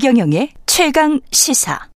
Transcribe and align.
최경영의 0.00 0.50
최강 0.64 1.20
시사. 1.32 1.88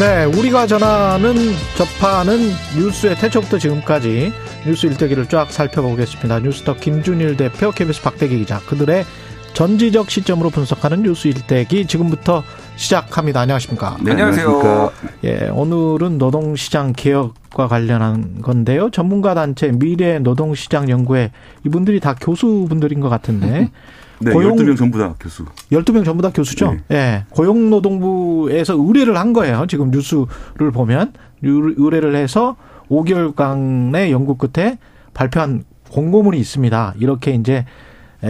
네, 0.00 0.24
우리가 0.24 0.66
전하는 0.66 1.34
접하는 1.76 2.40
뉴스의 2.76 3.14
태초부터 3.14 3.58
지금까지 3.58 4.32
뉴스 4.66 4.86
일대기를 4.86 5.28
쫙 5.28 5.52
살펴보겠습니다. 5.52 6.40
뉴스터 6.40 6.74
김준일 6.74 7.36
대표, 7.36 7.70
KBS 7.70 8.02
박대기 8.02 8.36
기자, 8.36 8.58
그들의 8.62 9.04
전지적 9.52 10.10
시점으로 10.10 10.50
분석하는 10.50 11.02
뉴스 11.04 11.28
일대기 11.28 11.86
지금부터 11.86 12.42
시작합니다. 12.76 13.40
안녕하십니까? 13.40 13.98
네, 14.02 14.12
안녕하세요. 14.12 14.92
예, 15.24 15.48
오늘은 15.52 16.18
노동시장 16.18 16.92
개혁과 16.94 17.68
관련한 17.68 18.40
건데요. 18.40 18.90
전문가 18.90 19.34
단체 19.34 19.70
미래 19.70 20.18
노동시장 20.18 20.88
연구회 20.88 21.30
이분들이 21.66 22.00
다 22.00 22.14
교수분들인 22.18 23.00
것 23.00 23.08
같은데 23.08 23.70
네, 24.22 24.32
고용, 24.32 24.56
12명 24.56 24.76
전부 24.76 24.98
다 24.98 25.14
교수. 25.20 25.44
12명 25.72 26.04
전부 26.04 26.22
다 26.22 26.30
교수죠? 26.30 26.76
네. 26.88 26.96
예. 26.96 27.24
고용노동부에서 27.30 28.74
의뢰를 28.78 29.16
한 29.16 29.32
거예요. 29.32 29.66
지금 29.66 29.90
뉴스를 29.90 30.70
보면. 30.72 31.12
의뢰를 31.42 32.14
해서 32.14 32.56
5개월간의 32.90 34.10
연구 34.10 34.36
끝에 34.36 34.78
발표한 35.14 35.64
공고문이 35.90 36.38
있습니다. 36.38 36.94
이렇게 36.98 37.30
이제 37.32 37.64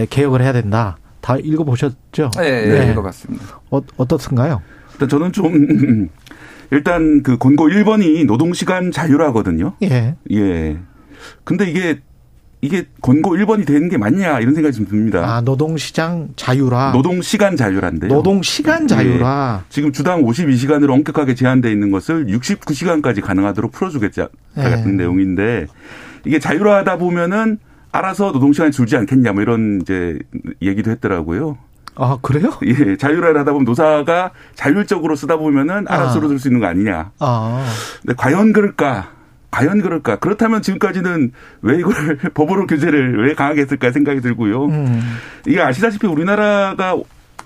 개혁을 0.09 0.41
해야 0.41 0.53
된다. 0.53 0.95
다 1.21 1.37
읽어보셨죠? 1.37 2.31
네, 2.37 2.65
네. 2.65 2.91
읽어봤습니다. 2.91 3.61
어, 3.69 3.81
어떻든가요? 3.97 4.61
일단 4.93 5.09
저는 5.09 5.31
좀, 5.31 6.09
일단 6.71 7.23
그 7.23 7.37
권고 7.37 7.67
1번이 7.69 8.25
노동시간 8.25 8.91
자유라거든요. 8.91 9.73
예. 9.83 10.15
예. 10.31 10.79
근데 11.43 11.69
이게 11.69 12.01
이게 12.63 12.85
권고 13.01 13.35
1번이 13.35 13.65
되는 13.65 13.89
게 13.89 13.97
맞냐 13.97 14.39
이런 14.39 14.53
생각이 14.53 14.75
좀 14.75 14.85
듭니다. 14.85 15.25
아, 15.25 15.41
노동시장 15.41 16.29
자유라. 16.35 16.91
노동시간 16.91 17.57
자유란데요. 17.57 18.13
노동시간 18.13 18.87
자유라. 18.87 19.61
네. 19.63 19.65
지금 19.69 19.91
주당 19.91 20.23
52시간으로 20.23 20.91
엄격하게 20.91 21.33
제한돼 21.33 21.71
있는 21.71 21.89
것을 21.89 22.27
69시간까지 22.27 23.21
가능하도록 23.21 23.71
풀어주겠자 23.71 24.29
네. 24.55 24.63
같은 24.63 24.95
내용인데 24.95 25.65
이게 26.25 26.37
자유화하다 26.37 26.97
보면은 26.97 27.57
알아서 27.91 28.31
노동시간이 28.31 28.71
줄지 28.71 28.95
않겠냐 28.97 29.33
뭐 29.33 29.41
이런 29.41 29.79
이제 29.81 30.19
얘기도 30.61 30.91
했더라고요. 30.91 31.57
아, 31.95 32.17
그래요? 32.21 32.51
예, 32.65 32.95
자유화를 32.95 33.37
하다 33.39 33.51
보면 33.51 33.65
노사가 33.65 34.31
자율적으로 34.55 35.15
쓰다 35.15 35.37
보면은 35.37 35.85
알아서 35.89 36.19
아. 36.19 36.27
쓸수 36.27 36.47
있는 36.47 36.61
거 36.61 36.67
아니냐. 36.67 37.11
아. 37.19 37.65
근데 38.01 38.13
과연 38.15 38.53
그럴까? 38.53 39.11
과연 39.51 39.81
그럴까? 39.81 40.15
그렇다면 40.15 40.61
지금까지는 40.61 41.33
왜 41.61 41.79
이걸 41.79 42.17
법으로 42.33 42.65
규제를 42.67 43.27
왜 43.27 43.33
강하게 43.33 43.61
했을까 43.61 43.91
생각이 43.91 44.21
들고요. 44.21 44.65
음. 44.65 45.01
이게 45.45 45.61
아시다시피 45.61 46.07
우리나라가 46.07 46.95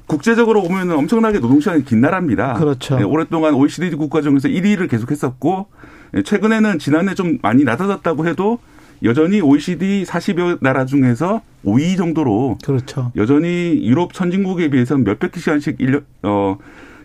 국제적으로 0.06 0.62
보면 0.62 0.92
엄청나게 0.92 1.40
노동시간이 1.40 1.84
긴 1.84 2.02
나라입니다. 2.02 2.54
그렇죠. 2.54 2.98
네, 2.98 3.04
오랫동안 3.04 3.56
OECD 3.56 3.96
국가 3.96 4.22
중에서 4.22 4.48
1위를 4.48 4.88
계속했었고 4.88 5.68
네, 6.12 6.22
최근에는 6.22 6.78
지난해 6.78 7.16
좀 7.16 7.40
많이 7.42 7.64
낮아졌다고 7.64 8.28
해도 8.28 8.60
여전히 9.04 9.42
OECD 9.42 10.04
40여 10.06 10.60
나라 10.62 10.86
중에서 10.86 11.42
5위 11.66 11.98
정도로 11.98 12.58
그렇죠. 12.64 13.12
여전히 13.16 13.82
유럽 13.84 14.14
선진국에 14.14 14.70
비해서는 14.70 15.04
몇백 15.04 15.36
시간씩 15.36 15.78
1년 15.78 16.04
어 16.24 16.58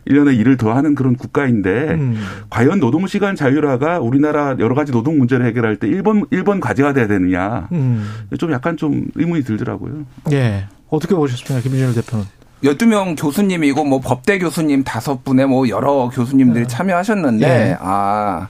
1년에 0.08 0.38
일을 0.38 0.56
더 0.56 0.72
하는 0.72 0.94
그런 0.94 1.14
국가인데 1.14 1.70
음. 1.90 2.16
과연 2.48 2.80
노동 2.80 3.06
시간 3.06 3.36
자율화가 3.36 4.00
우리나라 4.00 4.56
여러 4.58 4.74
가지 4.74 4.92
노동 4.92 5.18
문제를 5.18 5.46
해결할 5.46 5.76
때 5.76 5.88
1번 5.88 6.28
1번 6.30 6.60
과제가 6.60 6.92
돼야 6.92 7.06
되느냐. 7.06 7.68
음. 7.72 8.08
좀 8.38 8.52
약간 8.52 8.76
좀 8.76 9.06
의문이 9.14 9.44
들더라고요. 9.44 10.04
예. 10.32 10.66
어떻게 10.88 11.14
보셨습니까? 11.14 11.62
김준일 11.62 11.94
대표는. 11.94 12.24
12명 12.64 13.20
교수님이고 13.20 13.84
뭐 13.84 14.00
법대 14.00 14.38
교수님 14.38 14.84
다섯 14.84 15.24
분의 15.24 15.46
뭐 15.46 15.68
여러 15.68 16.10
교수님들이 16.12 16.64
네. 16.64 16.68
참여하셨는데 16.68 17.46
예. 17.46 17.76
아 17.80 18.48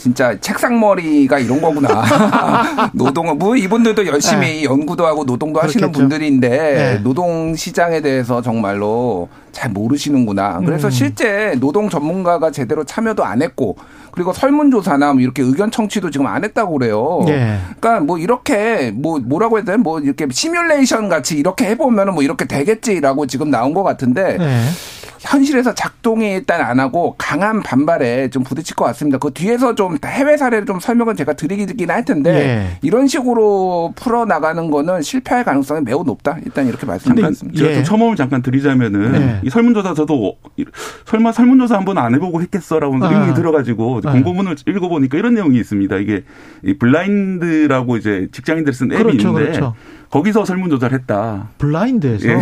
진짜 0.00 0.34
책상머리가 0.40 1.38
이런 1.38 1.60
거구나. 1.60 2.90
노동은 2.94 3.38
뭐 3.38 3.54
이분들도 3.54 4.06
열심히 4.06 4.46
네. 4.46 4.64
연구도 4.64 5.06
하고 5.06 5.24
노동도 5.24 5.60
그렇겠죠. 5.60 5.78
하시는 5.78 5.92
분들인데 5.92 6.48
네. 6.48 6.98
노동 7.02 7.54
시장에 7.54 8.00
대해서 8.00 8.40
정말로 8.40 9.28
잘 9.52 9.70
모르시는구나. 9.70 10.60
그래서 10.64 10.88
음. 10.88 10.90
실제 10.90 11.54
노동 11.60 11.90
전문가가 11.90 12.50
제대로 12.50 12.84
참여도 12.84 13.24
안 13.24 13.42
했고 13.42 13.76
그리고 14.10 14.32
설문조사나 14.32 15.12
뭐 15.12 15.20
이렇게 15.20 15.42
의견 15.42 15.70
청취도 15.70 16.10
지금 16.10 16.26
안 16.26 16.44
했다고 16.44 16.78
그래요. 16.78 17.20
네. 17.26 17.58
그러니까 17.78 18.00
뭐 18.02 18.16
이렇게 18.16 18.92
뭐 18.92 19.18
뭐라고 19.18 19.58
해야 19.58 19.64
되나 19.64 19.76
뭐 19.76 20.00
이렇게 20.00 20.26
시뮬레이션 20.30 21.10
같이 21.10 21.36
이렇게 21.36 21.66
해보면은 21.66 22.14
뭐 22.14 22.22
이렇게 22.22 22.46
되겠지라고 22.46 23.26
지금 23.26 23.50
나온 23.50 23.74
것 23.74 23.82
같은데 23.82 24.38
네. 24.38 24.64
현실에서 25.20 25.74
작동이 25.74 26.32
일단 26.32 26.62
안 26.62 26.80
하고 26.80 27.14
강한 27.18 27.62
반발에 27.62 28.30
좀 28.30 28.42
부딪힐 28.42 28.74
것 28.74 28.86
같습니다. 28.86 29.18
그 29.18 29.30
뒤에서 29.32 29.74
좀 29.74 29.98
해외 30.04 30.36
사례를 30.38 30.64
좀 30.64 30.80
설명은 30.80 31.14
제가 31.14 31.34
드리긴 31.34 31.90
할 31.90 32.04
텐데 32.06 32.30
예. 32.30 32.78
이런 32.80 33.06
식으로 33.06 33.92
풀어 33.96 34.24
나가는 34.24 34.70
거는 34.70 35.02
실패할 35.02 35.44
가능성이 35.44 35.82
매우 35.82 36.04
높다. 36.04 36.38
일단 36.44 36.66
이렇게 36.66 36.86
말씀드렸습니다. 36.86 37.58
제가 37.58 37.70
예. 37.70 37.74
좀 37.76 37.84
첨언을 37.84 38.16
잠깐 38.16 38.40
드리자면은 38.40 39.14
예. 39.14 39.40
이 39.44 39.50
설문조사 39.50 39.92
저도 39.92 40.36
설마 41.04 41.32
설문조사 41.32 41.76
한번 41.76 41.98
안 41.98 42.14
해보고 42.14 42.40
했겠어라고 42.40 43.04
아. 43.04 43.08
의문이 43.10 43.34
들어가지고 43.34 44.00
아. 44.04 44.12
공고문을 44.12 44.56
읽어보니까 44.66 45.18
이런 45.18 45.34
내용이 45.34 45.58
있습니다. 45.58 45.96
이게 45.96 46.24
이 46.64 46.78
블라인드라고 46.78 47.98
이제 47.98 48.28
직장인들 48.32 48.72
쓴 48.72 48.90
앱이 48.90 49.02
그렇죠, 49.02 49.28
있는데 49.28 49.50
그렇죠. 49.50 49.74
거기서 50.10 50.44
설문조사를 50.44 50.98
했다. 50.98 51.48
블라인드에서 51.58 52.28
예. 52.28 52.38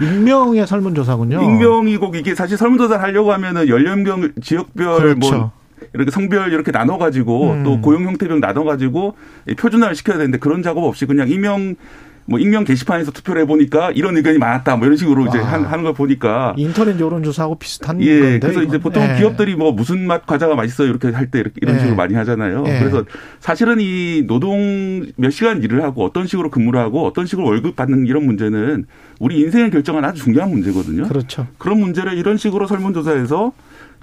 익명의 0.04 0.66
설문조사군요. 0.66 1.40
익명이고 1.40 2.12
이게 2.16 2.34
사실 2.34 2.58
설문조사를 2.58 3.00
하려고 3.02 3.32
하면은 3.32 3.68
연령별 3.68 4.32
지역별 4.42 4.86
뭐 4.86 4.98
그렇죠. 4.98 5.36
뭐 5.36 5.52
이렇게 5.94 6.10
성별 6.10 6.52
이렇게 6.52 6.70
나눠가지고 6.72 7.50
음. 7.52 7.62
또 7.62 7.80
고용 7.80 8.04
형태별 8.04 8.40
나눠가지고 8.40 9.14
표준화를 9.58 9.94
시켜야 9.94 10.18
되는데 10.18 10.38
그런 10.38 10.62
작업 10.62 10.84
없이 10.84 11.06
그냥 11.06 11.28
익명 11.28 11.76
뭐 12.24 12.38
익명 12.38 12.64
게시판에서 12.64 13.10
투표를 13.10 13.42
해보니까 13.42 13.90
이런 13.92 14.16
의견이 14.16 14.38
많았다. 14.38 14.76
뭐 14.76 14.86
이런 14.86 14.96
식으로 14.96 15.26
이제 15.26 15.38
아. 15.38 15.44
하는 15.44 15.84
걸 15.84 15.92
보니까 15.92 16.54
인터넷 16.56 16.98
여론조사하고 16.98 17.56
비슷한 17.56 18.00
예, 18.02 18.20
건데. 18.20 18.38
그래서 18.40 18.60
이건? 18.62 18.68
이제 18.68 18.78
보통 18.78 19.02
예. 19.02 19.16
기업들이 19.18 19.56
뭐 19.56 19.72
무슨 19.72 20.06
맛 20.06 20.24
과자가 20.26 20.54
맛있어 20.54 20.84
이렇게 20.84 21.08
할 21.10 21.30
때 21.30 21.40
이렇게 21.40 21.54
이런 21.62 21.76
예. 21.76 21.78
식으로 21.80 21.96
많이 21.96 22.14
하잖아요. 22.14 22.64
예. 22.66 22.78
그래서 22.78 23.04
사실은 23.40 23.78
이 23.80 24.24
노동 24.26 25.06
몇 25.16 25.30
시간 25.30 25.62
일을 25.62 25.82
하고 25.82 26.04
어떤 26.04 26.26
식으로 26.26 26.50
근무를 26.50 26.78
하고 26.80 27.06
어떤 27.06 27.26
식으로 27.26 27.46
월급 27.46 27.74
받는 27.76 28.06
이런 28.06 28.24
문제는 28.26 28.84
우리 29.18 29.40
인생을 29.40 29.70
결정하는 29.70 30.08
아주 30.08 30.22
중요한 30.22 30.50
문제거든요. 30.50 31.08
그렇죠. 31.08 31.46
그런 31.58 31.80
문제를 31.80 32.18
이런 32.18 32.36
식으로 32.36 32.66
설문조사에서 32.66 33.52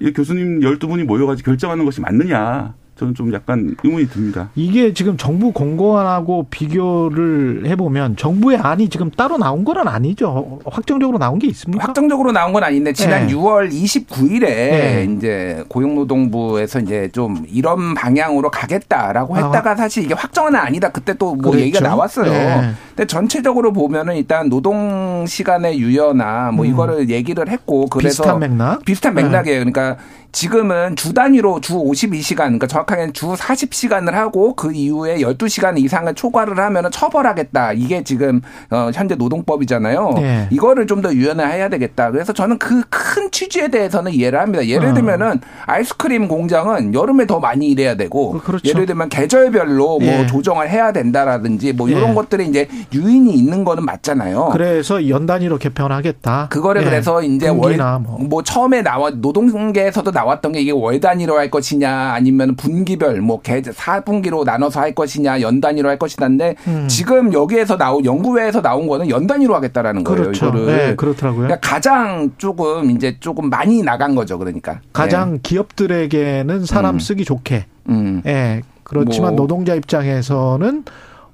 이 0.00 0.12
교수님 0.12 0.60
12분이 0.60 1.04
모여가지고 1.04 1.50
결정하는 1.50 1.84
것이 1.84 2.00
맞느냐. 2.00 2.74
저는 3.00 3.14
좀 3.14 3.32
약간 3.32 3.74
의문이 3.82 4.08
듭니다. 4.10 4.50
이게 4.54 4.92
지금 4.92 5.16
정부 5.16 5.52
공고안하고 5.52 6.48
비교를 6.50 7.62
해보면 7.64 8.16
정부의 8.16 8.58
안이 8.58 8.90
지금 8.90 9.10
따로 9.10 9.38
나온 9.38 9.64
건 9.64 9.88
아니죠. 9.88 10.58
확정적으로 10.66 11.16
나온 11.16 11.38
게 11.38 11.46
있습니까? 11.48 11.82
확정적으로 11.82 12.30
나온 12.32 12.52
건 12.52 12.62
아닌데 12.62 12.92
지난 12.92 13.26
네. 13.26 13.32
6월 13.32 13.72
29일에 13.72 14.40
네. 14.40 15.08
이제 15.16 15.64
고용노동부에서 15.68 16.80
이제 16.80 17.08
좀 17.12 17.46
이런 17.50 17.94
방향으로 17.94 18.50
가겠다라고 18.50 19.34
아. 19.34 19.46
했다가 19.46 19.70
아. 19.70 19.76
사실 19.76 20.04
이게 20.04 20.12
확정은 20.12 20.54
아니다. 20.54 20.90
그때 20.90 21.14
또뭐 21.14 21.38
그렇죠. 21.38 21.60
얘기가 21.60 21.80
나왔어요. 21.80 22.30
네. 22.30 22.72
근데 22.90 23.06
전체적으로 23.06 23.72
보면은 23.72 24.16
일단 24.16 24.50
노동 24.50 25.24
시간의 25.26 25.78
유연화 25.78 26.50
뭐 26.52 26.66
음. 26.66 26.70
이거를 26.70 27.08
얘기를 27.08 27.48
했고 27.48 27.86
그래서 27.86 28.22
비슷한 28.22 28.38
맥락 28.40 28.84
비슷한 28.84 29.14
맥락이에요. 29.14 29.60
그러니까 29.60 29.96
지금은 30.32 30.96
주 30.96 31.12
단위로 31.12 31.60
주 31.60 31.74
52시간, 31.74 32.36
그러니까 32.36 32.66
정확 32.66 32.89
하게는 32.90 33.12
주 33.12 33.32
40시간을 33.34 34.12
하고 34.12 34.54
그 34.54 34.72
이후에 34.72 35.18
12시간 35.18 35.78
이상을 35.78 36.12
초과를 36.14 36.58
하면 36.58 36.90
처벌하겠다. 36.90 37.72
이게 37.72 38.04
지금 38.04 38.40
어, 38.70 38.90
현재 38.94 39.14
노동법이잖아요. 39.14 40.12
네. 40.16 40.48
이거를 40.50 40.86
좀 40.86 41.00
더 41.00 41.14
유연화해야 41.14 41.70
되겠다. 41.70 42.10
그래서 42.10 42.34
저는 42.34 42.58
그 42.58 42.82
큰 42.90 43.30
취지에 43.30 43.68
대해서는 43.68 44.12
이해를 44.12 44.38
합니다. 44.40 44.66
예를 44.66 44.88
어. 44.88 44.94
들면은 44.94 45.40
아이스크림 45.66 46.28
공장은 46.28 46.94
여름에 46.94 47.26
더 47.26 47.40
많이 47.40 47.68
일해야 47.68 47.96
되고 47.96 48.36
어, 48.36 48.40
그렇죠. 48.40 48.68
예를 48.68 48.86
들면 48.86 49.08
계절별로 49.08 49.98
뭐 49.98 50.02
예. 50.02 50.26
조정을 50.26 50.68
해야 50.70 50.92
된다라든지 50.92 51.72
뭐 51.72 51.88
이런 51.88 52.10
예. 52.10 52.14
것들이 52.14 52.46
이제 52.46 52.68
유인이 52.92 53.32
있는 53.32 53.64
거는 53.64 53.84
맞잖아요. 53.84 54.50
그래서 54.52 55.08
연 55.08 55.26
단위로 55.26 55.58
개편하겠다. 55.58 56.48
그거를 56.50 56.82
예. 56.82 56.84
그래서 56.84 57.22
이제 57.22 57.48
월, 57.48 57.76
뭐. 58.02 58.18
뭐 58.20 58.42
처음에 58.42 58.82
나와 58.82 59.10
노동계에서도 59.10 60.10
나왔던 60.10 60.52
게 60.52 60.60
이게 60.60 60.70
월 60.70 61.00
단위로 61.00 61.36
할 61.36 61.50
것이냐 61.50 62.12
아니면 62.12 62.54
분기 62.56 62.79
분기별 62.80 63.20
뭐 63.20 63.40
개, 63.40 63.60
4분기로 63.60 64.44
나눠서 64.44 64.80
할 64.80 64.94
것이냐 64.94 65.40
연 65.42 65.60
단위로 65.60 65.88
할 65.88 65.98
것이냐인데 65.98 66.56
음. 66.66 66.88
지금 66.88 67.32
여기에서 67.32 67.76
나온 67.76 68.04
연구회에서 68.04 68.62
나온 68.62 68.86
거는 68.86 69.10
연 69.10 69.26
단위로 69.26 69.54
하겠다라는 69.54 70.04
거예요. 70.04 70.22
그렇죠. 70.22 70.46
이거를 70.46 70.66
네, 70.66 70.96
그렇더라고요. 70.96 71.46
그러니까 71.46 71.68
가장 71.68 72.30
조금 72.38 72.90
이제 72.90 73.16
조금 73.20 73.50
많이 73.50 73.82
나간 73.82 74.14
거죠. 74.14 74.38
그러니까 74.38 74.80
가장 74.92 75.34
네. 75.34 75.38
기업들에게는 75.42 76.64
사람 76.64 76.96
음. 76.96 76.98
쓰기 76.98 77.24
좋게. 77.24 77.66
음. 77.88 78.22
예. 78.26 78.62
그렇지만 78.82 79.36
뭐. 79.36 79.42
노동자 79.42 79.74
입장에서는 79.74 80.84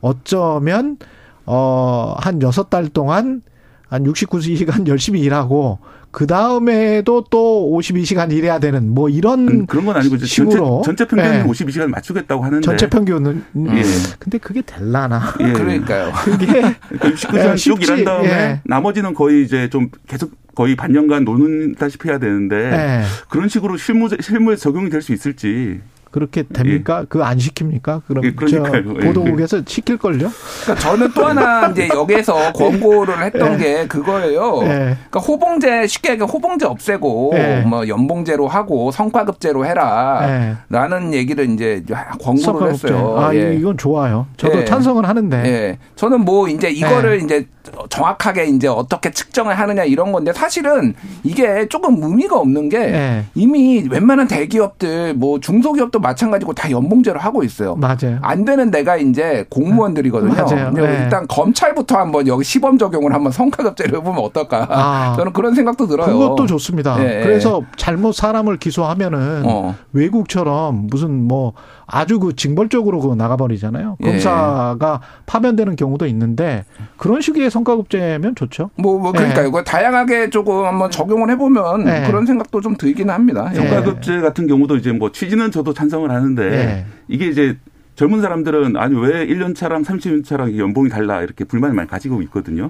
어쩌면 0.00 0.98
어한 1.46 2.42
여섯 2.42 2.68
달 2.68 2.88
동안 2.88 3.42
한 3.88 4.04
69시간 4.04 4.86
열심히 4.88 5.20
일하고 5.20 5.78
그 6.10 6.26
다음에도 6.26 7.24
또 7.30 7.70
52시간 7.74 8.32
일해야 8.32 8.58
되는 8.58 8.88
뭐 8.88 9.08
이런 9.10 9.48
음, 9.48 9.66
그런 9.66 9.84
건 9.84 9.96
아니고 9.96 10.16
식으로 10.16 10.82
전체, 10.82 11.04
전체 11.04 11.16
평균 11.16 11.40
예. 11.40 11.44
52시간 11.44 11.88
맞추겠다고 11.88 12.42
하는데 12.42 12.64
전체 12.64 12.88
평균은 12.88 13.44
음. 13.56 13.76
예. 13.76 13.82
근데 14.18 14.38
그게 14.38 14.62
될라나? 14.62 15.34
예. 15.40 15.52
그러니까요. 15.52 16.12
그게 16.24 16.46
그러니까 16.46 17.10
69시간 17.10 17.52
예, 17.52 17.56
쭉 17.56 17.82
일한 17.82 18.04
다음에 18.04 18.28
예. 18.28 18.60
나머지는 18.64 19.12
거의 19.12 19.44
이제 19.44 19.68
좀 19.68 19.90
계속 20.08 20.32
거의 20.54 20.74
반년간 20.74 21.24
노는다시피 21.24 22.08
해야 22.08 22.18
되는데 22.18 22.56
예. 22.56 23.02
그런 23.28 23.48
식으로 23.50 23.76
실무 23.76 24.08
실무에 24.18 24.56
적용이 24.56 24.88
될 24.88 25.02
수 25.02 25.12
있을지 25.12 25.80
그렇게 26.16 26.44
됩니까? 26.44 27.00
예. 27.02 27.06
그거 27.10 27.24
안 27.24 27.36
시킵니까? 27.36 28.00
그럼 28.06 28.24
예, 28.24 28.32
저 28.48 28.62
보도국에서 28.62 29.60
시킬 29.66 29.98
걸요? 29.98 30.30
그러니까 30.62 30.74
저는 30.88 31.12
또 31.12 31.26
하나 31.26 31.68
이제 31.72 31.88
여기에서 31.92 32.54
권고를 32.54 33.22
했던 33.22 33.52
예. 33.52 33.56
게 33.58 33.86
그거예요. 33.86 34.60
예. 34.62 34.68
그러니까 35.10 35.20
호봉제 35.20 35.86
쉽게 35.86 36.12
얘기해 36.12 36.26
호봉제 36.26 36.64
없애고 36.64 37.32
예. 37.34 37.60
뭐 37.66 37.86
연봉제로 37.86 38.48
하고 38.48 38.90
성과급제로 38.92 39.66
해라 39.66 40.56
라는 40.70 41.12
예. 41.12 41.18
얘기를 41.18 41.50
이제 41.50 41.84
권고를 42.22 42.38
성과급제. 42.42 42.88
했어요. 42.88 43.18
아 43.18 43.34
이건 43.34 43.76
좋아요. 43.76 44.26
저도 44.38 44.64
찬성을 44.64 45.06
하는데. 45.06 45.36
예. 45.44 45.78
저는 45.96 46.22
뭐 46.22 46.48
이제 46.48 46.70
이거를 46.70 47.22
이제 47.22 47.46
정확하게 47.88 48.46
이제 48.46 48.68
어떻게 48.68 49.10
측정을 49.10 49.58
하느냐 49.58 49.84
이런 49.84 50.12
건데 50.12 50.32
사실은 50.32 50.94
이게 51.22 51.68
조금 51.68 52.02
의미가 52.02 52.38
없는 52.38 52.68
게 52.68 53.24
이미 53.34 53.86
웬만한 53.90 54.28
대기업들 54.28 55.14
뭐 55.14 55.40
중소기업도 55.40 56.00
마찬가지고 56.00 56.54
다 56.54 56.70
연봉제로 56.70 57.18
하고 57.18 57.42
있어요. 57.42 57.76
맞아요. 57.76 58.18
안 58.22 58.44
되는 58.44 58.70
데가 58.70 58.96
이제 58.96 59.46
공무원들이거든요. 59.50 60.32
맞아요. 60.34 60.70
네. 60.72 61.02
일단 61.02 61.26
검찰부터 61.26 61.96
한번 61.96 62.26
여기 62.26 62.44
시범 62.44 62.78
적용을 62.78 63.12
한번 63.12 63.32
성과급제를 63.32 63.98
해보면 63.98 64.22
어떨까. 64.24 64.66
아. 64.70 65.14
저는 65.18 65.32
그런 65.32 65.54
생각도 65.54 65.86
들어요. 65.86 66.06
그것도 66.06 66.46
좋습니다. 66.46 66.96
네. 66.96 67.22
그래서 67.22 67.62
잘못 67.76 68.12
사람을 68.12 68.58
기소하면은 68.58 69.42
어. 69.44 69.74
외국처럼 69.92 70.86
무슨 70.88 71.26
뭐 71.26 71.52
아주 71.86 72.18
그 72.18 72.34
징벌적으로 72.34 73.00
그 73.00 73.14
나가버리잖아요. 73.14 73.96
예. 74.02 74.06
검사가 74.06 75.00
예. 75.02 75.22
파면되는 75.26 75.76
경우도 75.76 76.06
있는데 76.06 76.64
그런 76.96 77.20
식의 77.20 77.50
성과급제면 77.50 78.34
좋죠. 78.34 78.70
뭐, 78.76 78.98
뭐 78.98 79.12
그러니까 79.12 79.44
예. 79.44 79.48
이거 79.48 79.62
다양하게 79.62 80.30
조금 80.30 80.64
한번 80.64 80.90
적용을 80.90 81.30
해보면 81.30 81.86
예. 81.86 82.06
그런 82.06 82.26
생각도 82.26 82.60
좀 82.60 82.76
들기는 82.76 83.12
합니다. 83.12 83.50
예. 83.52 83.56
성과급제 83.56 84.20
같은 84.20 84.46
경우도 84.46 84.76
이제 84.76 84.92
뭐 84.92 85.12
취지는 85.12 85.50
저도 85.50 85.72
찬성을 85.74 86.10
하는데 86.10 86.42
예. 86.42 86.86
이게 87.08 87.28
이제 87.28 87.56
젊은 87.94 88.20
사람들은 88.20 88.76
아니 88.76 88.98
왜 88.98 89.26
1년 89.26 89.54
차랑 89.54 89.82
30년 89.82 90.24
차랑 90.24 90.58
연봉이 90.58 90.88
달라 90.90 91.22
이렇게 91.22 91.44
불만을 91.44 91.74
많이 91.74 91.88
가지고 91.88 92.20
있거든요. 92.22 92.68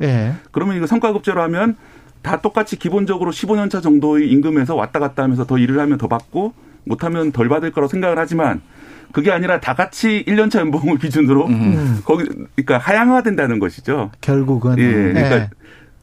그러면 0.53 0.77
이거 0.77 0.87
성과급제로 0.87 1.43
하면 1.43 1.77
다 2.23 2.41
똑같이 2.41 2.77
기본적으로 2.77 3.33
15년 3.33 3.71
차 3.71 3.81
정도의 3.81 4.29
임금에서 4.31 4.75
왔다 4.75 5.01
갔다 5.01 5.23
하면서 5.23 5.45
더 5.45 5.59
일을 5.59 5.81
하면 5.81 5.99
더 5.99 6.07
받고 6.07 6.53
못하면 6.85 7.33
덜 7.33 7.49
받을 7.49 7.73
거라고 7.73 7.89
생각을 7.91 8.19
하지만 8.19 8.63
그게 9.13 9.31
아니라 9.31 9.61
다 9.61 9.75
같이 9.75 10.25
1년차 10.27 10.59
연봉을 10.61 10.99
기준으로 10.99 11.47
음. 11.47 12.01
거기 12.05 12.25
그러니까 12.55 12.79
하향화된다는 12.79 13.59
것이죠. 13.59 14.11
결국은. 14.21 14.79
예. 14.79 14.93
그러니까 14.93 15.39
네. 15.39 15.51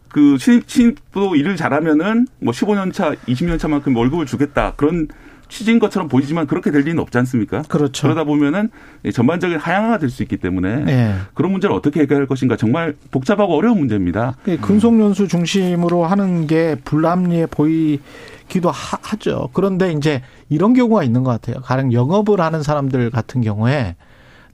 그 0.09 0.37
신입 0.37 0.69
신입도 0.69 1.35
일을 1.35 1.55
잘하면은 1.55 2.27
뭐 2.39 2.53
15년 2.53 2.93
차, 2.93 3.13
20년 3.27 3.59
차만큼 3.59 3.95
월급을 3.95 4.25
주겠다. 4.25 4.73
그런 4.75 5.07
취지인 5.49 5.79
것처럼 5.79 6.07
보이지만 6.07 6.47
그렇게 6.47 6.71
될 6.71 6.81
리는 6.81 6.99
없지 6.99 7.17
않습니까? 7.19 7.61
그렇죠. 7.63 8.03
그러다 8.03 8.23
보면은 8.23 8.69
전반적인 9.13 9.57
하향화가 9.57 9.97
될 9.99 10.09
수 10.13 10.21
있기 10.23 10.37
때문에 10.37 10.83
네. 10.83 11.15
그런 11.33 11.51
문제를 11.51 11.75
어떻게 11.75 12.01
해결할 12.01 12.27
것인가 12.27 12.55
정말 12.55 12.95
복잡하고 13.11 13.55
어려운 13.57 13.79
문제입니다. 13.79 14.35
예, 14.47 14.57
근속연수 14.57 15.27
중심으로 15.27 16.05
하는 16.05 16.45
게 16.47 16.75
불합리해 16.85 17.47
보이기도 17.47 18.69
하, 18.71 19.15
죠 19.17 19.49
그런데 19.53 19.91
이제 19.91 20.21
이런 20.49 20.73
경우가 20.73 21.03
있는 21.03 21.23
것 21.23 21.31
같아요. 21.31 21.61
가령 21.63 21.93
영업을 21.93 22.39
하는 22.41 22.61
사람들 22.63 23.09
같은 23.09 23.41
경우에 23.41 23.95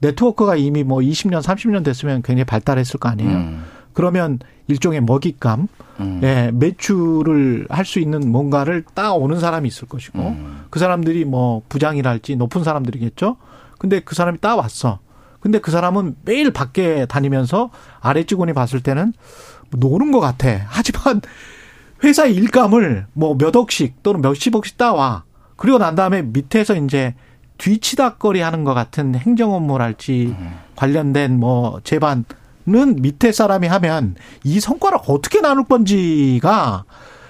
네트워크가 0.00 0.56
이미 0.56 0.82
뭐 0.82 1.00
20년, 1.00 1.42
30년 1.42 1.84
됐으면 1.84 2.22
굉장히 2.22 2.44
발달했을 2.44 2.98
거 2.98 3.08
아니에요. 3.10 3.30
음. 3.30 3.64
그러면 4.00 4.38
일종의 4.66 5.02
먹잇감, 5.02 5.68
음. 6.00 6.20
예, 6.22 6.50
매출을 6.54 7.66
할 7.68 7.84
수 7.84 8.00
있는 8.00 8.32
뭔가를 8.32 8.82
따오는 8.94 9.38
사람이 9.38 9.68
있을 9.68 9.88
것이고, 9.88 10.18
음. 10.18 10.64
그 10.70 10.78
사람들이 10.78 11.26
뭐 11.26 11.60
부장이랄지 11.68 12.36
높은 12.36 12.64
사람들이겠죠? 12.64 13.36
근데 13.78 14.00
그 14.00 14.14
사람이 14.14 14.38
따왔어. 14.40 15.00
근데 15.40 15.58
그 15.58 15.70
사람은 15.70 16.16
매일 16.24 16.50
밖에 16.50 17.04
다니면서 17.04 17.68
아래 18.00 18.24
직원이 18.24 18.54
봤을 18.54 18.80
때는 18.80 19.12
노는 19.70 20.12
것 20.12 20.20
같아. 20.20 20.48
하지만 20.68 21.20
회사 22.02 22.24
일감을 22.24 23.06
뭐 23.12 23.36
몇 23.36 23.54
억씩 23.54 24.02
또는 24.02 24.22
몇십억씩 24.22 24.78
따와. 24.78 25.24
그리고 25.56 25.76
난 25.76 25.94
다음에 25.94 26.22
밑에서 26.22 26.74
이제 26.76 27.14
뒤치다거리 27.58 28.40
하는 28.40 28.64
것 28.64 28.72
같은 28.72 29.14
행정 29.14 29.52
업무랄지 29.52 30.34
음. 30.38 30.54
관련된 30.76 31.38
뭐는 31.38 32.24
밑에 32.70 33.32
사람이 33.32 33.66
하면 33.66 34.14
이 34.44 34.60
성과를 34.60 34.98
어떻게 35.06 35.40
나눌 35.40 35.64
건지가 35.64 36.84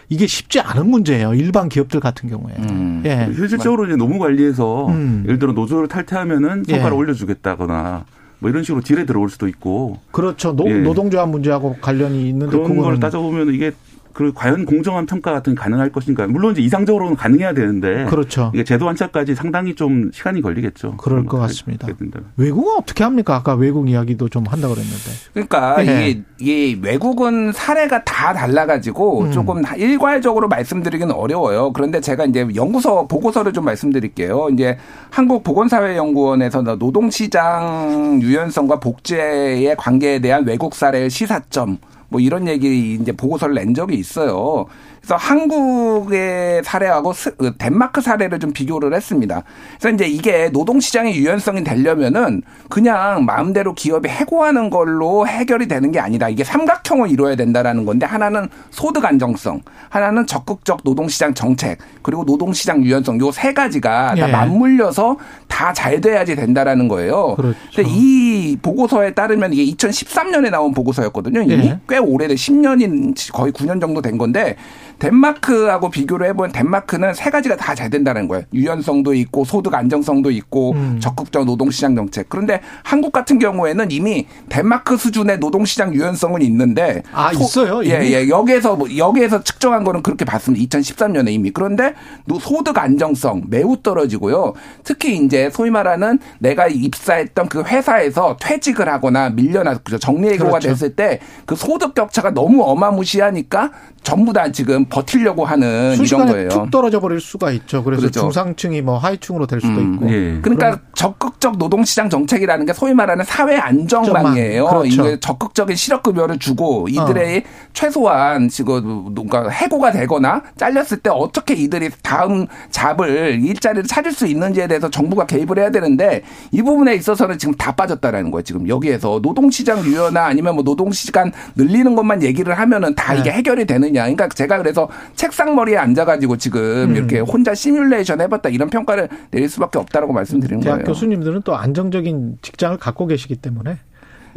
이게 0.08 0.26
쉽지 0.26 0.60
않은 0.60 0.90
문제예요. 0.90 1.34
일반 1.34 1.69
기업들 1.69 2.00
같은 2.00 2.28
경우에. 2.28 2.52
음. 2.58 3.02
예. 3.06 3.31
현실적으로 3.32 3.87
이제 3.87 3.96
노무 3.96 4.19
관리에서 4.19 4.88
음. 4.88 5.22
예를 5.25 5.38
들어 5.38 5.52
노조를 5.52 5.88
탈퇴하면은 5.88 6.64
성과를 6.64 6.92
예. 6.92 6.96
올려주겠다거나 6.96 8.04
뭐 8.40 8.50
이런 8.50 8.64
식으로 8.64 8.82
deal에 8.82 9.06
들어올 9.06 9.31
수도 9.31 9.46
있고. 9.46 9.98
그렇죠. 10.10 10.54
노, 10.56 10.69
예. 10.69 10.81
노동조합 10.81 11.28
문제하고 11.28 11.76
관련이 11.81 12.28
있는데 12.28 12.56
그런 12.56 12.76
걸 12.76 12.98
따져보면 12.98 13.54
이게 13.54 13.70
그 14.12 14.32
과연 14.34 14.64
공정한 14.64 15.06
평가 15.06 15.32
같은 15.32 15.54
가능할 15.54 15.90
것인가? 15.92 16.26
물론 16.26 16.52
이제 16.52 16.62
이상적으로는 16.62 17.16
가능해야 17.16 17.54
되는데 17.54 18.04
그렇죠. 18.06 18.50
이게 18.54 18.64
제도 18.64 18.86
안착까지 18.87 19.34
상당히 19.34 19.74
좀 19.74 20.10
시간이 20.12 20.42
걸리겠죠. 20.42 20.96
그럴 20.96 21.26
것 21.26 21.38
같습니다. 21.38 21.88
외국은 22.36 22.76
어떻게 22.76 23.04
합니까? 23.04 23.37
아까 23.37 23.54
외국 23.54 23.88
이야기도 23.88 24.28
좀 24.28 24.44
한다 24.46 24.68
그랬는데. 24.68 25.11
그러니까 25.32 25.76
네. 25.82 26.11
이게, 26.11 26.23
이게 26.38 26.80
외국은 26.82 27.52
사례가 27.52 28.04
다 28.04 28.32
달라가지고 28.32 29.23
음. 29.23 29.32
조금 29.32 29.62
일괄적으로 29.76 30.49
말씀드리기는 30.49 31.14
어려워요. 31.14 31.73
그런데 31.73 32.00
제가 32.00 32.25
이제 32.25 32.46
연구서 32.54 33.06
보고서를 33.06 33.52
좀 33.52 33.64
말씀드릴게요. 33.64 34.49
이제 34.52 34.78
한국 35.11 35.44
보건사회연구원에서 35.44 36.62
노동시장 36.62 38.20
유연성과 38.23 38.80
복제의 38.80 39.76
관계에 39.76 40.18
대한 40.20 40.44
외국 40.46 40.75
사례 40.75 41.08
시사점 41.08 41.78
뭐 42.11 42.21
이런 42.21 42.47
얘기 42.49 42.95
이제 42.95 43.12
보고서를 43.12 43.55
낸 43.55 43.73
적이 43.73 43.97
있어요. 43.97 44.67
그래서 45.11 45.17
한국의 45.17 46.62
사례하고 46.62 47.12
그 47.37 47.52
덴마크 47.59 48.00
사례를 48.00 48.38
좀 48.38 48.52
비교를 48.52 48.95
했습니다. 48.95 49.43
그래서 49.81 49.93
이제 49.97 50.07
이게 50.07 50.50
노동시장의 50.50 51.17
유연성이 51.17 51.64
되려면은 51.64 52.43
그냥 52.69 53.25
마음대로 53.25 53.75
기업이 53.75 54.09
해고하는 54.09 54.71
걸로 54.71 55.26
해결이 55.26 55.67
되는 55.67 55.90
게 55.90 55.99
아니다. 55.99 56.29
이게 56.29 56.45
삼각형을 56.45 57.11
이루어야 57.11 57.35
된다라는 57.35 57.87
건데 57.87 58.07
하나는 58.07 58.49
소득 58.71 59.05
안정성, 59.05 59.62
하나는 59.88 60.29
적극적 60.29 60.83
노동시장 60.85 61.35
정책, 61.35 61.79
그리고 62.02 62.25
노동시장 62.25 62.85
유연성 62.85 63.19
요 63.21 63.31
세 63.33 63.52
가지가 63.55 64.14
다 64.17 64.29
예. 64.29 64.31
맞물려서 64.31 65.17
다 65.49 65.73
잘 65.73 66.00
돼야지 66.00 66.37
된다라는 66.37 66.88
거예요. 66.88 67.35
그렇죠. 67.37 67.57
근데 67.75 67.90
이 67.90 68.57
보고서에 68.61 69.14
따르면 69.14 69.52
이게 69.52 69.64
2013년에 69.75 70.50
나온 70.50 70.73
보고서였거든요. 70.75 71.43
이미 71.43 71.67
예. 71.67 71.81
꽤 71.88 71.99
오래된 71.99 72.37
10년인 72.37 73.33
거의 73.33 73.52
9년 73.52 73.81
정도 73.81 74.02
된 74.02 74.19
건데 74.19 74.57
덴마크하고 75.00 75.90
비교를 75.90 76.28
해보면 76.28 76.52
덴마크는 76.52 77.14
세 77.14 77.30
가지가 77.30 77.57
다 77.57 77.71
잘 77.80 77.88
된다는 77.88 78.28
거예요. 78.28 78.45
유연성도 78.52 79.14
있고 79.14 79.45
소득 79.47 79.75
안정성도 79.75 80.30
있고 80.33 80.73
음. 80.73 80.99
적극적 81.00 81.47
노동시장 81.47 81.95
정책. 81.97 82.28
그런데 82.28 82.61
한국 82.83 83.12
같은 83.12 83.38
경우에는 83.38 83.90
이미 83.90 84.26
덴마크 84.50 84.97
수준의 84.99 85.38
노동시장 85.38 85.95
유연성은 85.95 86.42
있는데 86.42 87.02
아 87.12 87.33
소, 87.33 87.40
있어요. 87.45 87.83
이미? 87.83 87.95
예, 87.95 88.02
예. 88.25 88.28
여기에서 88.28 88.76
뭐 88.76 88.88
여기에서 88.95 89.42
측정한 89.42 89.85
거는 89.85 90.02
그렇게 90.02 90.26
봤습니다. 90.26 90.62
2013년에 90.78 91.30
이미. 91.30 91.50
그런데 91.52 91.95
소득 92.40 92.76
안정성 92.76 93.45
매우 93.49 93.76
떨어지고요. 93.83 94.52
특히 94.85 95.16
이제 95.16 95.49
소위 95.50 95.71
말하는 95.71 96.19
내가 96.40 96.66
입사했던 96.69 97.49
그 97.49 97.62
회사에서 97.62 98.37
퇴직을 98.40 98.88
하거나 98.88 99.30
밀려나 99.30 99.78
정리해고가 100.00 100.50
그렇죠. 100.50 100.69
됐을 100.69 100.95
때 100.97 101.21
그 101.47 101.57
소득 101.57 101.95
격차가 101.95 102.30
너무 102.30 102.62
어마무시하니까 102.64 103.71
전부 104.02 104.33
다 104.33 104.50
지금 104.52 104.85
버티려고 104.90 105.44
하는 105.44 105.97
순식간에 105.97 106.30
이런 106.30 106.35
거예요. 106.35 106.49
툭 106.49 106.70
떨어져 106.70 107.00
버릴 107.00 107.20
수가 107.20 107.50
있죠. 107.52 107.82
그래서 107.82 108.00
그렇죠. 108.02 108.20
중상층이 108.20 108.82
뭐 108.82 108.99
하위층으로 108.99 109.47
될 109.47 109.61
수도 109.61 109.80
음, 109.80 109.94
있고. 109.94 110.11
예. 110.11 110.38
그러니까 110.42 110.70
그럼- 110.73 110.80
적극적 110.94 111.56
노동시장 111.59 112.11
정책이라는 112.11 112.66
게 112.66 112.73
소위 112.73 112.92
말하는 112.94 113.25
사회 113.25 113.56
안정망이에요. 113.56 114.66
그렇죠. 114.66 114.87
이게 114.87 115.20
적극적인 115.20 115.76
실업급여를 115.76 116.38
주고 116.38 116.87
이들의 116.88 117.38
어. 117.38 117.42
최소한 117.73 118.49
지금 118.49 119.14
뭔가 119.14 119.49
해고가 119.49 119.92
되거나 119.92 120.42
잘렸을 120.56 120.99
때 120.99 121.11
어떻게 121.11 121.54
이들이 121.54 121.90
다음 122.02 122.47
잡을 122.70 123.40
일자리를 123.42 123.85
찾을 123.85 124.12
수 124.12 124.26
있는지에 124.26 124.66
대해서 124.66 124.90
정부가 124.90 125.26
개입을 125.26 125.59
해야 125.59 125.70
되는데 125.70 126.23
이 126.52 126.62
부분에 126.62 126.94
있어서는 126.94 127.38
지금 127.38 127.54
다 127.54 127.73
빠졌다라는 127.73 128.30
거예요. 128.30 128.42
지금 128.42 128.68
여기에서 128.68 129.20
노동시장 129.23 129.85
유연화 129.85 130.25
아니면 130.26 130.54
뭐 130.54 130.64
노동시간 130.64 131.32
늘리는 131.56 131.94
것만 131.94 132.23
얘기를 132.23 132.59
하면은 132.59 132.94
다 132.94 133.14
이게 133.14 133.30
네. 133.30 133.37
해결이 133.37 133.64
되느냐. 133.66 134.02
그러니까 134.02 134.28
제가 134.28 134.59
그래서 134.59 134.79
책상 135.14 135.54
머리에 135.54 135.76
앉아가지고 135.76 136.37
지금 136.37 136.90
음. 136.90 136.96
이렇게 136.96 137.20
혼자 137.20 137.54
시뮬레이션 137.54 138.20
해봤다 138.20 138.49
이런 138.49 138.70
평가를 138.70 139.08
내릴 139.30 139.49
수밖에 139.49 139.78
없다라고 139.78 140.12
말씀드리는 140.12 140.60
대학 140.62 140.76
거예요. 140.76 140.87
교수님들은 140.87 141.42
또 141.42 141.56
안정적인 141.56 142.38
직장을 142.42 142.76
갖고 142.78 143.06
계시기 143.06 143.37
때문에 143.37 143.78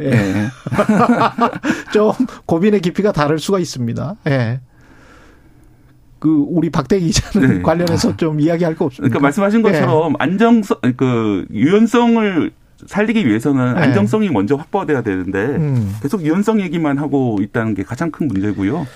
예. 0.00 0.10
네. 0.10 0.46
좀 1.92 2.12
고민의 2.46 2.80
깊이가 2.80 3.12
다를 3.12 3.38
수가 3.38 3.58
있습니다. 3.58 4.16
예. 4.28 4.60
그 6.18 6.44
우리 6.48 6.70
박대기 6.70 7.06
기자는 7.06 7.56
네. 7.56 7.62
관련해서 7.62 8.16
좀 8.16 8.40
이야기할 8.40 8.74
거 8.76 8.86
없습니까? 8.86 9.10
그러니까 9.10 9.22
말씀하신 9.22 9.60
예. 9.60 9.62
것처럼 9.62 10.14
안정성, 10.18 10.78
그 10.96 11.44
유연성을 11.52 12.50
살리기 12.86 13.26
위해서는 13.26 13.74
네. 13.74 13.80
안정성이 13.80 14.30
먼저 14.30 14.56
확보돼야 14.56 15.02
되는데 15.02 15.38
음. 15.38 15.94
계속 16.02 16.22
유연성 16.22 16.60
얘기만 16.60 16.98
하고 16.98 17.38
있다는 17.40 17.74
게 17.74 17.82
가장 17.82 18.10
큰 18.10 18.28
문제고요. 18.28 18.86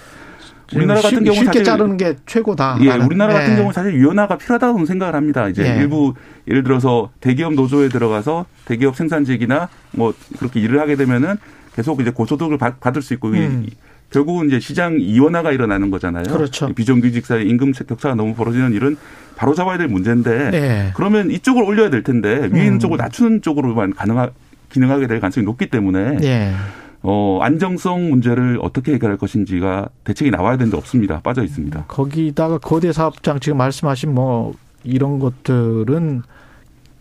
우리나라 0.77 1.01
쉽- 1.01 1.11
같은 1.11 1.25
경우는 1.25 1.35
쉽게 1.35 1.47
사실 1.47 1.65
자르는 1.65 1.97
게 1.97 2.17
최고다. 2.27 2.79
예. 2.83 2.91
우리나라 2.91 3.33
같은 3.35 3.53
예. 3.53 3.57
경우는 3.57 3.73
사실 3.73 3.95
유연화가 3.95 4.37
필요하다고 4.39 4.85
생각을 4.85 5.15
합니다. 5.15 5.49
이제 5.49 5.65
예. 5.65 5.81
일부 5.81 6.15
예를 6.47 6.63
들어서 6.63 7.11
대기업 7.21 7.55
노조에 7.55 7.89
들어가서 7.89 8.47
대기업 8.67 8.97
생산직이나 8.97 9.69
뭐 9.93 10.13
그렇게 10.39 10.61
일을 10.61 10.81
하게 10.81 10.97
되면은 10.97 11.37
계속 11.75 12.01
이제 12.01 12.11
고소득을 12.11 12.59
받, 12.59 12.81
받을 12.81 13.01
수 13.03 13.15
있고 13.15 13.29
음. 13.29 13.65
이- 13.67 13.71
결국은 14.11 14.47
이제 14.47 14.59
시장 14.59 14.97
이원화가 14.99 15.53
일어나는 15.53 15.91
거잖아요. 15.91 16.25
그렇죠. 16.25 16.69
이 16.71 16.73
비정규직 16.73 17.27
사이 17.27 17.47
임금 17.47 17.73
격차가 17.73 18.15
너무 18.15 18.35
벌어지는 18.35 18.73
일은 18.73 18.97
바로 19.37 19.55
잡아야 19.55 19.77
될 19.77 19.87
문제인데 19.89 20.51
예. 20.55 20.91
그러면 20.95 21.31
이쪽을 21.31 21.63
올려야 21.63 21.91
될 21.91 22.03
텐데 22.03 22.49
위에 22.51 22.61
있는 22.61 22.73
음. 22.75 22.79
쪽을 22.79 22.97
낮추는 22.97 23.43
쪽으로만 23.43 23.95
가능하 23.95 24.31
기능하게 24.71 25.07
될 25.09 25.21
가능성이 25.21 25.45
높기 25.45 25.67
때문에 25.69 26.19
예. 26.23 26.55
어 27.03 27.39
안정성 27.43 28.11
문제를 28.11 28.59
어떻게 28.61 28.95
해결할 28.95 29.19
것인지가 29.19 29.89
대책이 30.05 30.31
나와야 30.31 30.57
되는데 30.57 30.77
없습니다. 30.77 31.21
빠져 31.21 31.45
있습니다. 31.45 31.85
거기다가 31.87 32.59
거대 32.59 32.93
사업장 32.93 33.39
지금 33.41 33.59
말씀하신 33.59 34.15
뭐 34.15 34.55
이런 34.85 35.19
것들은 35.19 36.23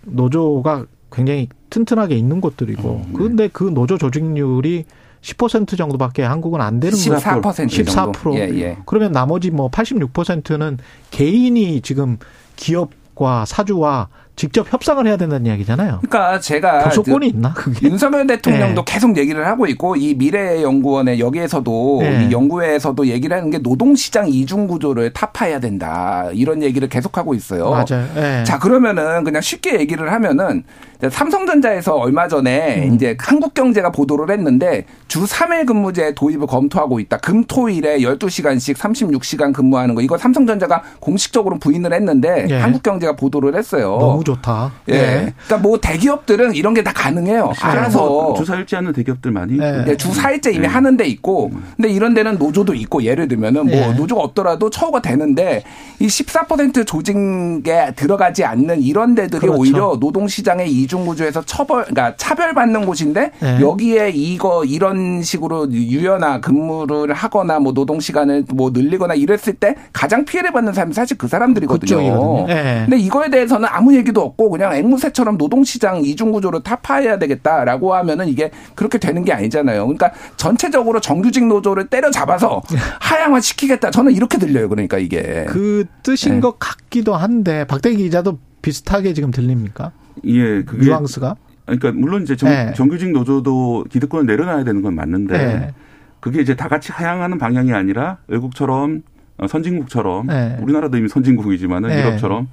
노조가 0.04 0.86
굉장히 1.12 1.50
튼튼하게 1.70 2.16
있는 2.16 2.42
곳들이고 2.42 2.90
음, 2.90 3.02
네. 3.08 3.14
그런데 3.14 3.50
그 3.52 3.64
노조 3.64 3.98
조직률이 3.98 4.86
10% 5.22 5.78
정도밖에 5.78 6.24
한국은 6.24 6.62
안 6.62 6.80
되는 6.80 6.96
거죠. 6.98 7.16
14% 7.16 7.42
14%. 7.42 7.86
정도. 7.86 8.36
예, 8.36 8.50
예. 8.60 8.78
그러면 8.86 9.12
나머지 9.12 9.52
뭐 9.52 9.70
86%는 9.70 10.78
개인이 11.12 11.82
지금 11.82 12.18
기업과 12.56 13.46
사주와 13.46 14.10
직접 14.38 14.72
협상을 14.72 15.06
해야 15.08 15.18
된다는 15.18 15.48
이야기잖아요. 15.48 16.00
그러니까 16.08 16.40
제가 16.40 16.84
고소권이 16.84 17.28
있나 17.30 17.54
그게? 17.54 17.88
윤석열 17.88 18.28
대통령도 18.28 18.86
네. 18.86 18.94
계속 18.94 19.18
얘기를 19.18 19.48
하고 19.48 19.66
있고 19.66 19.96
이 19.96 20.14
미래연구원의 20.14 21.20
여기에서도 21.20 22.00
네. 22.04 22.28
이 22.28 22.32
연구회에서도 22.32 23.08
얘기를 23.08 23.36
하는 23.36 23.50
게 23.50 23.58
노동시장 23.58 24.30
이중 24.30 24.68
구조를 24.68 25.12
타파해야 25.12 25.60
된다 25.60 26.30
이런 26.34 26.62
얘기를 26.62 26.88
계속하고 26.88 27.34
있어요. 27.34 27.72
맞아요. 27.72 28.08
예. 28.16 28.44
자 28.44 28.60
그러면은 28.60 29.24
그냥 29.24 29.42
쉽게 29.42 29.80
얘기를 29.80 30.12
하면은 30.14 30.64
삼성전자에서 31.10 31.96
얼마 31.96 32.28
전에 32.28 32.88
음. 32.88 32.94
이제 32.94 33.16
한국경제가 33.20 33.92
보도를 33.92 34.32
했는데 34.32 34.86
주 35.08 35.24
3일 35.26 35.66
근무제 35.66 36.14
도입을 36.14 36.46
검토하고 36.46 37.00
있다. 37.00 37.18
금토일에 37.18 38.00
12시간씩 38.00 38.76
36시간 38.76 39.54
근무하는 39.54 39.96
거 39.96 40.02
이거 40.02 40.18
삼성전자가 40.18 40.84
공식적으로 41.00 41.58
부인을 41.58 41.94
했는데 41.94 42.46
예. 42.50 42.58
한국경제가 42.58 43.16
보도를 43.16 43.56
했어요. 43.56 43.98
좋다. 44.28 44.72
예. 44.90 45.34
그러니까 45.46 45.58
뭐 45.58 45.80
대기업들은 45.80 46.56
이런 46.56 46.74
게 46.74 46.88
다 46.88 46.94
가능해요. 46.94 47.52
알아서 47.60 48.00
뭐 48.00 48.34
주사일제 48.36 48.78
하는 48.78 48.94
대기업들 48.94 49.32
많이. 49.32 49.58
네. 49.58 49.84
네, 49.84 49.98
주 49.98 50.10
4일째 50.12 50.54
이미 50.54 50.60
네. 50.60 50.68
하는 50.68 50.96
데 50.96 51.06
있고, 51.06 51.52
근데 51.76 51.90
이런 51.90 52.14
데는 52.14 52.38
노조도 52.38 52.76
있고, 52.76 53.04
예를 53.04 53.28
들면은 53.28 53.66
뭐 53.66 53.76
네. 53.76 53.94
노조가 53.94 54.22
없더라도 54.22 54.70
처우가 54.70 55.02
되는데, 55.02 55.64
이 56.00 56.08
14% 56.08 56.86
조직에 56.86 57.94
들어가지 57.96 58.46
않는 58.46 58.82
이런 58.82 59.16
데들이 59.16 59.42
그렇죠. 59.42 59.60
오히려 59.60 59.98
노동 60.00 60.28
시장의 60.30 60.72
이중 60.72 61.06
구조에서 61.06 61.42
처벌, 61.42 61.84
그러니까 61.86 62.16
차별받는 62.16 62.86
곳인데, 62.86 63.32
네. 63.40 63.60
여기에 63.60 64.12
이거, 64.12 64.64
이런 64.64 65.22
식으로 65.24 65.70
유연화 65.72 66.40
근무를 66.40 67.14
하거나 67.14 67.60
뭐 67.60 67.74
노동 67.74 68.00
시간을 68.00 68.46
뭐 68.54 68.70
늘리거나 68.70 69.16
이랬을 69.16 69.56
때 69.60 69.76
가장 69.92 70.24
피해를 70.24 70.52
받는 70.54 70.72
사람이 70.74 70.94
사실 70.94 71.18
그 71.18 71.28
사람들이거든요. 71.28 71.98
그쪽이거든요. 71.98 72.48
네. 72.48 72.86
근데 72.88 72.98
이거에 72.98 73.30
대해서는 73.30 73.68
아무 73.70 73.94
얘기도 73.96 74.17
없고 74.22 74.50
그냥 74.50 74.76
앵무새처럼 74.76 75.38
노동시장 75.38 76.04
이중구조를 76.04 76.64
타파해야 76.64 77.20
되겠다라고 77.20 77.94
하면은 77.96 78.28
이게 78.28 78.52
그렇게 78.76 78.98
되는 78.98 79.24
게 79.24 79.34
아니잖아요. 79.34 79.86
그러니까 79.86 80.12
전체적으로 80.36 81.00
정규직 81.00 81.46
노조를 81.48 81.88
때려잡아서 81.88 82.62
하향화 83.02 83.42
시키겠다. 83.42 83.92
저는 83.92 84.14
이렇게 84.14 84.38
들려요. 84.38 84.70
그러니까 84.70 84.98
이게. 84.98 85.46
그 85.48 85.86
뜻인 86.04 86.36
네. 86.36 86.40
것 86.40 86.60
같기도 86.60 87.16
한데 87.16 87.66
박대기 87.66 87.98
기자도 87.98 88.40
비슷하게 88.62 89.14
지금 89.14 89.32
들립니까? 89.32 89.92
예, 90.26 90.64
그게 90.64 90.86
뉘앙스가? 90.86 91.36
그러니까 91.66 91.92
물론 91.92 92.24
이제 92.24 92.36
정, 92.36 92.50
네. 92.50 92.74
정규직 92.74 93.12
노조도 93.12 93.86
기득권을 93.90 94.26
내려놔야 94.26 94.64
되는 94.64 94.82
건 94.82 94.96
맞는데 94.96 95.38
네. 95.38 95.74
그게 96.20 96.42
이제 96.42 96.56
다 96.56 96.68
같이 96.68 96.92
하향하는 96.92 97.38
방향이 97.38 97.74
아니라 97.74 98.18
외국처럼 98.28 99.04
어, 99.38 99.48
선진국처럼 99.48 100.28
네. 100.28 100.58
우리나라도 100.62 100.98
이미 100.98 101.08
선진국이지만은 101.10 101.90
네. 101.90 102.02
유럽처럼 102.02 102.48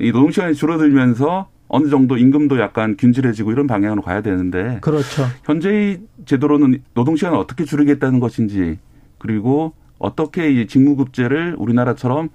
이 0.00 0.12
노동 0.12 0.30
시간이 0.30 0.54
줄어들면서 0.54 1.48
어느 1.68 1.88
정도 1.88 2.16
임금도 2.16 2.58
약간 2.60 2.96
균질해지고 2.96 3.52
이런 3.52 3.66
방향으로 3.66 4.02
가야 4.02 4.22
되는데 4.22 4.78
그렇죠. 4.80 5.24
현재의 5.44 6.00
제도로는 6.24 6.82
노동 6.94 7.16
시간을 7.16 7.38
어떻게 7.38 7.64
줄이겠다는 7.64 8.20
것인지 8.20 8.78
그리고 9.18 9.74
어떻게 9.98 10.50
이 10.50 10.66
직무급제를 10.66 11.56
우리나라처럼 11.58 12.30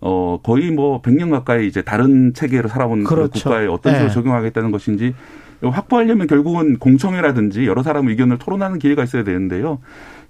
어 0.00 0.40
거의 0.42 0.70
뭐 0.70 1.00
100년 1.00 1.30
가까이 1.30 1.66
이제 1.66 1.80
다른 1.80 2.34
체계로 2.34 2.68
살아온 2.68 3.04
그 3.04 3.14
그렇죠. 3.14 3.44
국가에 3.44 3.66
어떤 3.66 3.94
식으로 3.94 4.08
네. 4.08 4.14
적용하겠다는 4.14 4.70
것인지 4.70 5.14
확보하려면 5.62 6.26
결국은 6.26 6.78
공청회라든지 6.78 7.66
여러 7.66 7.82
사람 7.82 8.08
의견을 8.08 8.38
토론하는 8.38 8.78
기회가 8.78 9.04
있어야 9.04 9.24
되는데요. 9.24 9.78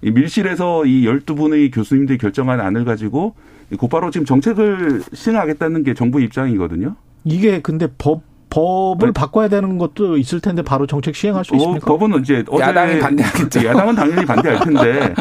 이 0.01 0.11
밀실에서 0.11 0.85
이 0.85 1.05
12분의 1.05 1.73
교수님들이 1.73 2.17
결정한 2.17 2.59
안을 2.59 2.85
가지고 2.85 3.35
곧바로 3.77 4.11
지금 4.11 4.25
정책을 4.25 5.01
시행하겠다는 5.13 5.83
게 5.83 5.93
정부 5.93 6.21
입장이거든요. 6.21 6.95
이게 7.25 7.61
근데 7.61 7.87
법 7.97 8.21
법을 8.57 9.09
네. 9.09 9.13
바꿔야 9.13 9.47
되는 9.47 9.77
것도 9.77 10.17
있을 10.17 10.39
텐데 10.39 10.63
바로 10.63 10.87
정책 10.87 11.15
시행할 11.15 11.45
수 11.45 11.53
어, 11.53 11.57
있습니까? 11.57 11.85
법은 11.85 12.21
이제 12.21 12.43
어제 12.49 12.63
야당이 12.63 12.99
반대하겠죠. 12.99 13.63
야당은 13.63 13.95
당연히 13.95 14.25
반대할 14.25 14.59
텐데 14.61 15.13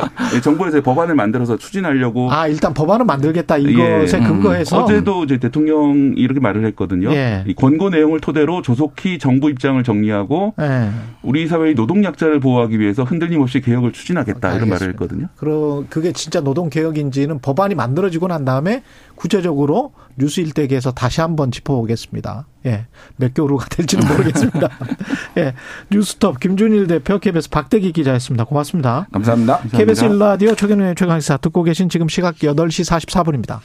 정부에서 0.43 0.81
법안을 0.81 1.15
만들어서 1.15 1.59
추진하려고 1.59 2.33
아 2.33 2.49
일단 2.49 2.73
법안을 2.73 3.05
만들겠다 3.05 3.59
이것에 3.59 4.19
예. 4.19 4.23
근거해서 4.23 4.83
어제도 4.83 5.25
이제 5.25 5.37
대통령이 5.37 6.15
이렇게 6.17 6.41
말을 6.41 6.65
했거든요. 6.67 7.13
예. 7.13 7.45
이 7.47 7.55
권고 7.55 7.91
내용을 7.91 8.21
토대로 8.21 8.63
조속히 8.63 9.19
정부 9.19 9.51
입장을 9.51 9.83
정리하고 9.83 10.55
예. 10.61 10.89
우리 11.23 11.47
사회의 11.47 11.75
노동 11.75 12.05
약자를 12.05 12.41
보호하기 12.41 12.81
위해서 12.81 13.05
흔들림 13.05 13.43
없이 13.43 13.61
개혁을 13.61 13.93
추진하겠다 13.93 14.49
이런 14.55 14.69
말을 14.69 14.73
알겠습니다. 14.73 15.05
했거든요. 15.05 15.29
그럼 15.37 15.87
그게 15.91 16.13
진짜 16.13 16.41
노동 16.41 16.71
개혁인지는 16.71 17.41
법안이 17.41 17.75
만들어지고 17.75 18.29
난 18.29 18.47
다음에 18.47 18.83
구체적으로 19.15 19.93
뉴스 20.19 20.41
일대기에서 20.41 20.93
다시 20.93 21.21
한번 21.21 21.51
짚어보겠습니다. 21.51 22.47
예. 22.67 22.87
몇 23.17 23.35
개월후가 23.35 23.67
될지는 23.67 24.07
모르겠습니다. 24.09 24.69
예. 25.39 25.55
뉴스톱 25.91 26.41
김준일 26.41 26.87
대표 26.87 27.19
KBS 27.19 27.51
박대기 27.51 27.93
기자였습니다. 27.93 28.45
고맙습니다. 28.45 29.07
감사합니다. 29.13 29.61
KBS 29.73 30.07
1라디오 30.09 30.57
최경영의 30.57 30.95
최강시사 30.97 31.37
듣고 31.39 31.63
계신 31.63 31.89
지금 31.89 32.09
시각 32.09 32.37
8시 32.37 33.07
44분입니다. 33.07 33.55